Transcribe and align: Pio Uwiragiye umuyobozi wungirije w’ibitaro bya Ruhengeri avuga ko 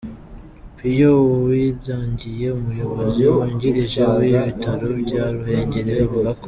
Pio 0.77 1.11
Uwiragiye 1.35 2.47
umuyobozi 2.57 3.21
wungirije 3.33 4.01
w’ibitaro 4.17 4.87
bya 5.03 5.23
Ruhengeri 5.33 5.91
avuga 6.05 6.29
ko 6.35 6.39